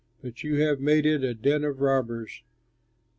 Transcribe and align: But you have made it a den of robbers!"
But 0.23 0.41
you 0.43 0.55
have 0.59 0.79
made 0.79 1.05
it 1.05 1.23
a 1.23 1.35
den 1.35 1.63
of 1.63 1.79
robbers!" 1.79 2.41